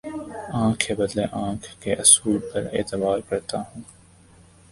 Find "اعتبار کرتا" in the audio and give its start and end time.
2.73-3.61